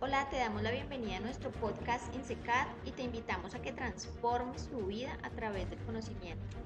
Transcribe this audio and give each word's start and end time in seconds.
Hola, 0.00 0.28
te 0.30 0.36
damos 0.36 0.62
la 0.62 0.70
bienvenida 0.70 1.16
a 1.16 1.20
nuestro 1.20 1.50
podcast 1.50 2.14
INSECAD 2.14 2.68
y 2.84 2.92
te 2.92 3.02
invitamos 3.02 3.56
a 3.56 3.60
que 3.60 3.72
transformes 3.72 4.68
tu 4.68 4.86
vida 4.86 5.18
a 5.24 5.30
través 5.30 5.68
del 5.70 5.80
conocimiento. 5.80 6.56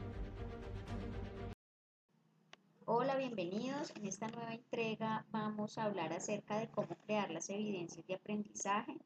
Hola, 2.84 3.16
bienvenidos. 3.16 3.90
En 3.96 4.04
esta 4.04 4.28
nueva 4.28 4.52
entrega 4.52 5.24
vamos 5.30 5.78
a 5.78 5.84
hablar 5.84 6.12
acerca 6.12 6.58
de 6.58 6.68
cómo 6.68 6.94
crear 7.06 7.30
las 7.30 7.48
evidencias 7.48 8.06
de 8.06 8.16
aprendizaje. 8.16 8.98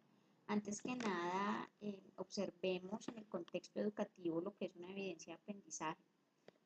Antes 0.49 0.83
que 0.83 0.97
nada, 0.97 1.71
eh, 1.81 2.03
observemos 2.17 3.07
en 3.07 3.19
el 3.19 3.29
contexto 3.29 3.79
educativo 3.79 4.41
lo 4.41 4.57
que 4.57 4.65
es 4.65 4.75
una 4.75 4.91
evidencia 4.91 5.35
de 5.35 5.41
aprendizaje. 5.41 6.03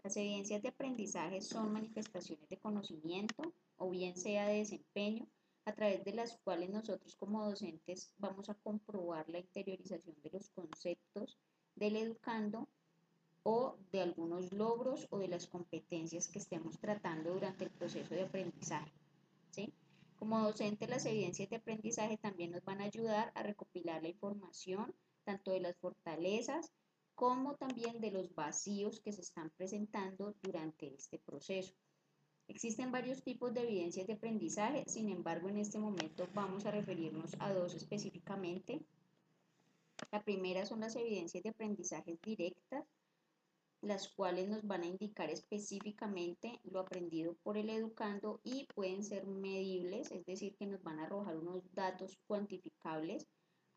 Las 0.03 0.17
evidencias 0.17 0.63
de 0.63 0.69
aprendizaje 0.71 1.43
son 1.43 1.75
manifestaciones 1.75 2.49
de 2.49 2.57
conocimiento 2.57 3.53
o 3.77 3.91
bien 3.91 4.17
sea 4.17 4.47
de 4.47 4.61
desempeño 4.61 5.27
a 5.71 5.75
través 5.75 6.05
de 6.05 6.13
las 6.13 6.37
cuales 6.39 6.69
nosotros 6.71 7.15
como 7.15 7.49
docentes 7.49 8.13
vamos 8.19 8.51
a 8.51 8.55
comprobar 8.55 9.29
la 9.29 9.39
interiorización 9.39 10.17
de 10.23 10.31
los 10.31 10.51
conceptos 10.51 11.39
del 11.77 11.97
educando 11.97 12.69
o 13.45 13.77
de 13.93 14.01
algunos 14.01 14.53
logros 14.53 15.07
o 15.11 15.19
de 15.19 15.29
las 15.29 15.47
competencias 15.47 16.27
que 16.29 16.41
estemos 16.41 16.79
tratando 16.81 17.33
durante 17.33 17.65
el 17.65 17.71
proceso 17.71 18.15
de 18.15 18.23
aprendizaje. 18.23 18.93
¿sí? 19.51 19.73
Como 20.17 20.41
docentes, 20.41 20.91
las 20.91 21.07
evidencias 21.07 21.49
de 21.49 21.57
aprendizaje 21.57 22.19
también 22.19 22.51
nos 22.51 22.65
van 22.65 22.81
a 22.81 22.85
ayudar 22.85 23.31
a 23.37 23.43
recopilar 23.45 24.03
la 24.03 24.09
información, 24.09 24.93
tanto 25.25 25.53
de 25.53 25.61
las 25.61 25.77
fortalezas 25.79 26.73
como 27.15 27.55
también 27.55 28.01
de 28.01 28.11
los 28.11 28.35
vacíos 28.35 29.01
que 29.01 29.13
se 29.13 29.21
están 29.21 29.51
presentando 29.51 30.35
durante 30.43 30.93
este 30.95 31.19
proceso. 31.19 31.75
Existen 32.51 32.91
varios 32.91 33.23
tipos 33.23 33.55
de 33.55 33.63
evidencias 33.63 34.09
de 34.09 34.15
aprendizaje, 34.15 34.83
sin 34.89 35.09
embargo 35.09 35.49
en 35.49 35.59
este 35.59 35.79
momento 35.79 36.29
vamos 36.35 36.67
a 36.67 36.73
referirnos 36.73 37.37
a 37.39 37.53
dos 37.53 37.77
específicamente. 37.77 38.81
La 40.11 40.25
primera 40.25 40.67
son 40.67 40.81
las 40.81 40.97
evidencias 40.97 41.45
de 41.45 41.51
aprendizaje 41.51 42.19
directas, 42.25 42.85
las 43.83 44.09
cuales 44.09 44.49
nos 44.49 44.67
van 44.67 44.83
a 44.83 44.87
indicar 44.87 45.31
específicamente 45.31 46.59
lo 46.65 46.81
aprendido 46.81 47.37
por 47.45 47.57
el 47.57 47.71
educando 47.71 48.41
y 48.43 48.67
pueden 48.75 49.05
ser 49.05 49.29
medibles, 49.29 50.11
es 50.11 50.27
decir, 50.27 50.57
que 50.57 50.67
nos 50.67 50.83
van 50.83 50.99
a 50.99 51.05
arrojar 51.05 51.37
unos 51.37 51.63
datos 51.73 52.19
cuantificables. 52.27 53.29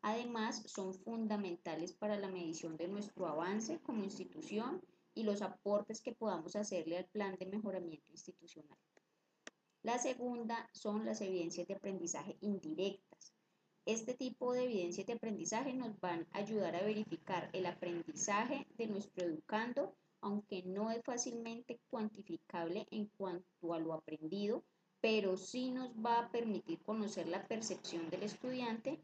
Además, 0.02 0.64
son 0.66 0.94
fundamentales 0.94 1.92
para 1.92 2.18
la 2.18 2.28
medición 2.28 2.76
de 2.76 2.88
nuestro 2.88 3.28
avance 3.28 3.78
como 3.82 4.02
institución 4.02 4.82
y 5.14 5.22
los 5.22 5.42
aportes 5.42 6.00
que 6.00 6.12
podamos 6.12 6.56
hacerle 6.56 6.98
al 6.98 7.06
plan 7.06 7.36
de 7.38 7.46
mejoramiento 7.46 8.10
institucional. 8.10 8.78
La 9.82 9.98
segunda 9.98 10.68
son 10.72 11.04
las 11.04 11.20
evidencias 11.20 11.68
de 11.68 11.74
aprendizaje 11.74 12.36
indirectas. 12.40 13.34
Este 13.86 14.14
tipo 14.14 14.54
de 14.54 14.64
evidencias 14.64 15.06
de 15.06 15.12
aprendizaje 15.12 15.74
nos 15.74 16.00
van 16.00 16.26
a 16.32 16.38
ayudar 16.38 16.74
a 16.74 16.82
verificar 16.82 17.50
el 17.52 17.66
aprendizaje 17.66 18.66
de 18.78 18.86
nuestro 18.86 19.26
educando, 19.26 19.94
aunque 20.22 20.62
no 20.62 20.90
es 20.90 21.02
fácilmente 21.04 21.80
cuantificable 21.90 22.86
en 22.90 23.06
cuanto 23.18 23.74
a 23.74 23.78
lo 23.78 23.92
aprendido, 23.92 24.64
pero 25.02 25.36
sí 25.36 25.70
nos 25.70 25.90
va 25.90 26.18
a 26.18 26.30
permitir 26.30 26.82
conocer 26.82 27.28
la 27.28 27.46
percepción 27.46 28.08
del 28.08 28.22
estudiante 28.22 28.98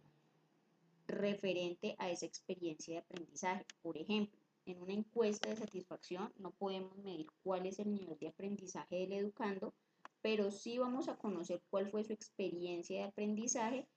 referente 1.07 1.95
a 1.99 2.09
esa 2.09 2.25
experiencia 2.25 2.95
de 2.95 3.01
aprendizaje. 3.01 3.67
Por 3.83 3.99
ejemplo, 3.99 4.40
en 4.67 4.81
una 4.81 4.93
encuesta 4.93 5.49
de 5.49 5.57
satisfacción 5.57 6.33
no 6.39 6.51
podemos 6.53 6.97
medir 6.99 7.27
cuál 7.43 7.67
es 7.67 7.79
el 7.79 7.93
nivel 7.93 8.19
de 8.19 8.29
aprendizaje 8.29 8.97
del 8.97 9.13
educando, 9.13 9.75
pero 10.23 10.51
sí 10.51 10.79
vamos 10.79 11.09
a 11.09 11.17
conocer 11.17 11.63
cuál 11.71 11.91
fue 11.91 12.05
su 12.05 12.13
experiencia 12.13 12.99
de 12.99 13.05
aprendizaje 13.05 13.89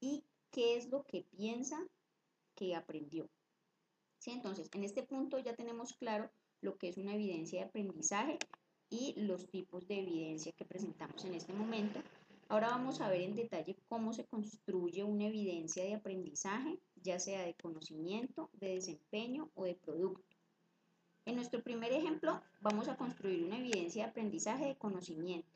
y 0.00 0.24
qué 0.50 0.76
es 0.76 0.88
lo 0.88 1.04
que 1.04 1.22
piensa 1.22 1.78
que 2.54 2.74
aprendió. 2.74 3.28
¿Sí? 4.18 4.30
Entonces, 4.30 4.68
en 4.72 4.84
este 4.84 5.02
punto 5.02 5.38
ya 5.38 5.54
tenemos 5.54 5.94
claro 5.94 6.30
lo 6.60 6.76
que 6.76 6.88
es 6.88 6.96
una 6.96 7.14
evidencia 7.14 7.60
de 7.60 7.66
aprendizaje 7.66 8.38
y 8.88 9.14
los 9.16 9.48
tipos 9.48 9.88
de 9.88 10.00
evidencia 10.00 10.52
que 10.52 10.64
presentamos 10.64 11.24
en 11.24 11.34
este 11.34 11.52
momento. 11.52 12.00
Ahora 12.48 12.68
vamos 12.68 13.00
a 13.00 13.08
ver 13.08 13.22
en 13.22 13.34
detalle 13.34 13.76
cómo 13.88 14.12
se 14.12 14.26
construye 14.26 15.02
una 15.02 15.26
evidencia 15.26 15.82
de 15.82 15.94
aprendizaje, 15.94 16.78
ya 17.02 17.18
sea 17.18 17.42
de 17.42 17.54
conocimiento, 17.54 18.50
de 18.54 18.74
desempeño 18.74 19.50
o 19.54 19.64
de 19.64 19.74
producto. 19.74 20.36
En 21.24 21.36
nuestro 21.36 21.62
primer 21.62 21.92
ejemplo 21.92 22.42
vamos 22.60 22.88
a 22.88 22.96
construir 22.96 23.44
una 23.44 23.58
evidencia 23.58 24.04
de 24.04 24.10
aprendizaje 24.10 24.66
de 24.66 24.76
conocimiento, 24.76 25.48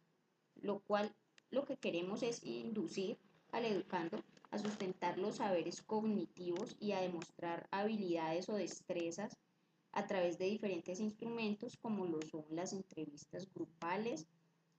lo 0.57 0.81
cual 0.81 1.15
lo 1.51 1.65
que 1.65 1.77
queremos 1.77 2.23
es 2.23 2.45
inducir 2.45 3.19
al 3.53 3.65
educando 3.65 4.23
a 4.51 4.59
sustentar 4.59 5.19
los 5.19 5.37
saberes 5.37 5.83
cognitivos 5.83 6.77
y 6.79 6.93
a 6.93 7.01
demostrar 7.01 7.69
habilidades 7.71 8.49
o 8.49 8.55
destrezas 8.55 9.37
a 9.93 10.07
través 10.07 10.39
de 10.39 10.45
diferentes 10.45 11.01
instrumentos 11.01 11.77
como 11.77 12.07
lo 12.07 12.21
son 12.23 12.45
las 12.51 12.73
entrevistas 12.73 13.51
grupales, 13.53 14.27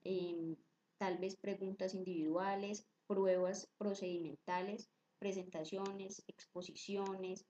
em, 0.03 0.55
tal 0.97 1.17
vez 1.17 1.35
preguntas 1.35 1.93
individuales, 1.95 2.85
pruebas 3.07 3.67
procedimentales, 3.77 4.89
presentaciones, 5.19 6.23
exposiciones, 6.27 7.45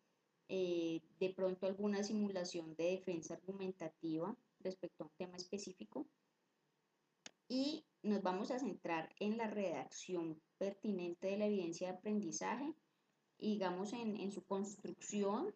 eh, 0.50 1.02
de 1.20 1.30
pronto 1.34 1.68
alguna 1.68 2.04
simulación 2.04 2.76
de 2.76 2.92
defensa 2.92 3.34
argumentativa 3.36 4.36
respecto 4.60 5.04
a 5.04 5.08
un 5.08 5.14
tema 5.18 5.38
específico. 5.38 6.08
Y 7.50 7.86
nos 8.04 8.22
vamos 8.22 8.52
a 8.52 8.60
centrar 8.60 9.14
en 9.20 9.38
la 9.38 9.48
redacción 9.48 10.42
pertinente 10.58 11.28
de 11.28 11.38
la 11.38 11.46
evidencia 11.46 11.88
de 11.88 11.98
aprendizaje 11.98 12.74
digamos 13.40 13.94
en, 13.94 14.32
su 14.32 14.44
construcción 14.44 15.54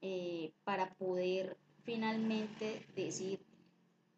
eh, 0.00 0.52
para 0.64 0.94
poder 0.94 1.58
finalmente 1.84 2.86
decir 2.94 3.40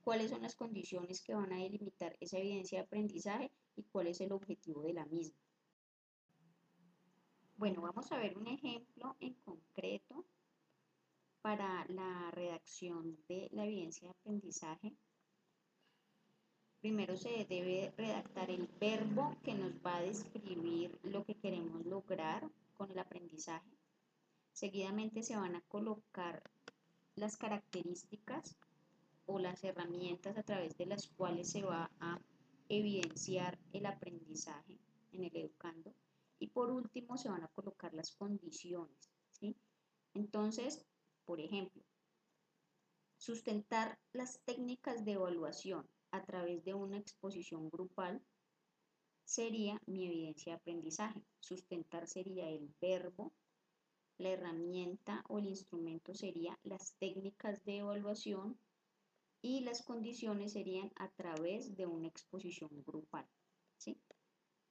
cuáles 0.03 0.31
son 0.31 0.43
las 0.43 0.55
condiciones 0.55 1.21
que 1.23 1.35
van 1.35 1.53
a 1.53 1.59
delimitar 1.59 2.17
esa 2.21 2.39
evidencia 2.39 2.79
de 2.79 2.85
aprendizaje 2.85 3.51
y 3.77 3.83
cuál 3.85 4.09
es 4.09 4.21
el 4.21 4.33
objetivo 4.33 4.83
de 4.83 4.95
la 4.95 5.07
misma. 5.07 5.37
Bueno, 7.61 7.83
vamos 7.83 8.11
a 8.11 8.17
ver 8.17 8.39
un 8.39 8.47
ejemplo 8.47 9.17
en 9.21 9.35
concreto 9.35 10.25
para 11.43 11.85
la 11.89 12.31
redacción 12.31 13.19
de 13.29 13.51
la 13.53 13.67
evidencia 13.67 14.09
de 14.09 14.13
aprendizaje. 14.13 14.97
Primero 16.81 17.19
se 17.19 17.45
debe 17.45 17.93
redactar 17.99 18.51
el 18.51 18.67
verbo 18.81 19.37
que 19.45 19.53
nos 19.53 19.73
va 19.85 19.99
a 19.99 20.01
describir 20.01 20.99
lo 21.03 21.23
que 21.27 21.35
queremos 21.35 21.85
lograr 21.85 22.51
con 22.79 22.91
el 22.91 22.99
aprendizaje. 22.99 23.77
Seguidamente 24.55 25.23
se 25.23 25.37
van 25.37 25.55
a 25.55 25.61
colocar 25.69 26.43
las 27.15 27.37
características 27.37 28.57
o 29.27 29.39
las 29.39 29.63
herramientas 29.65 30.39
a 30.39 30.45
través 30.45 30.79
de 30.79 30.87
las 30.87 31.09
cuales 31.09 31.51
se 31.51 31.61
va 31.61 31.91
a 32.01 32.19
evidenciar 32.71 33.59
el 33.75 33.85
aprendizaje 33.85 34.79
en 35.13 35.25
el 35.25 35.37
educando. 35.37 35.93
Y 36.41 36.49
por 36.49 36.71
último 36.71 37.17
se 37.17 37.29
van 37.29 37.45
a 37.45 37.49
colocar 37.49 37.95
las 37.95 38.11
condiciones. 38.17 39.13
¿sí? 39.31 39.57
Entonces, 40.15 40.85
por 41.25 41.41
ejemplo, 41.41 41.85
sustentar 43.19 43.99
las 44.13 44.41
técnicas 44.45 45.05
de 45.05 45.13
evaluación 45.13 45.89
a 46.11 46.25
través 46.25 46.65
de 46.65 46.75
una 46.75 46.99
exposición 46.99 47.71
grupal 47.71 48.21
sería 49.25 49.81
mi 49.87 50.07
evidencia 50.07 50.55
de 50.55 50.57
aprendizaje. 50.57 51.23
Sustentar 51.39 52.09
sería 52.09 52.49
el 52.49 52.75
verbo, 52.81 53.33
la 54.19 54.31
herramienta 54.31 55.23
o 55.29 55.39
el 55.39 55.47
instrumento 55.47 56.15
sería 56.15 56.59
las 56.65 56.95
técnicas 56.99 57.65
de 57.65 57.79
evaluación 57.79 58.59
y 59.43 59.61
las 59.61 59.83
condiciones 59.83 60.53
serían 60.53 60.91
a 60.97 61.09
través 61.11 61.77
de 61.77 61.87
una 61.87 62.09
exposición 62.09 62.71
grupal. 62.85 63.27
¿sí? 63.77 63.99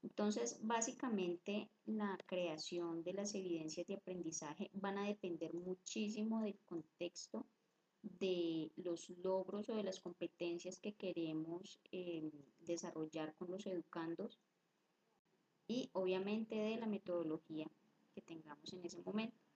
Entonces, 0.01 0.59
básicamente 0.61 1.69
la 1.85 2.18
creación 2.25 3.03
de 3.03 3.13
las 3.13 3.35
evidencias 3.35 3.85
de 3.88 3.95
aprendizaje 3.95 4.69
van 4.74 4.97
a 4.97 5.07
depender 5.07 5.53
muchísimo 5.53 6.41
del 6.41 6.57
contexto, 6.65 7.45
de 8.01 8.71
los 8.77 9.09
logros 9.09 9.68
o 9.68 9.75
de 9.75 9.83
las 9.83 10.00
competencias 10.00 10.79
que 10.79 10.94
queremos 10.94 11.81
eh, 11.91 12.31
desarrollar 12.59 13.35
con 13.35 13.51
los 13.51 13.68
educandos 13.68 14.39
y 15.68 15.89
obviamente 15.94 16.56
de 16.56 16.77
la 16.77 16.88
metodología 16.88 17.68
que 18.15 18.21
tengamos 18.21 18.71
en 18.74 18.85
ese 18.85 19.01
momento. 19.01 19.49